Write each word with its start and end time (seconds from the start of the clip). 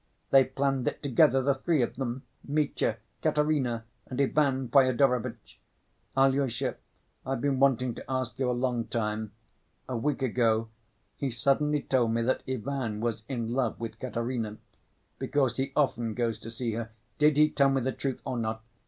They've 0.31 0.55
planned 0.55 0.87
it 0.87 1.03
together, 1.03 1.43
the 1.43 1.53
three 1.53 1.83
of 1.83 1.95
them—Mitya, 1.95 2.97
Katerina, 3.21 3.85
and 4.07 4.19
Ivan 4.19 4.67
Fyodorovitch. 4.69 5.59
Alyosha, 6.17 6.77
I've 7.23 7.41
been 7.41 7.59
wanting 7.59 7.93
to 7.93 8.05
ask 8.11 8.39
you 8.39 8.49
a 8.49 8.51
long 8.51 8.87
time. 8.87 9.31
A 9.87 9.95
week 9.95 10.23
ago 10.23 10.69
he 11.17 11.29
suddenly 11.29 11.83
told 11.83 12.15
me 12.15 12.23
that 12.23 12.41
Ivan 12.49 12.99
was 12.99 13.25
in 13.29 13.53
love 13.53 13.79
with 13.79 13.99
Katerina, 13.99 14.57
because 15.19 15.57
he 15.57 15.71
often 15.75 16.15
goes 16.15 16.39
to 16.39 16.49
see 16.49 16.71
her. 16.71 16.89
Did 17.19 17.37
he 17.37 17.51
tell 17.51 17.69
me 17.69 17.81
the 17.81 17.91
truth 17.91 18.23
or 18.25 18.39
not? 18.39 18.63